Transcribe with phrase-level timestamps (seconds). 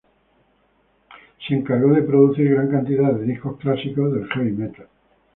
[1.47, 4.87] Se encargó de producir gran cantidad de discos clásicos del heavy metal.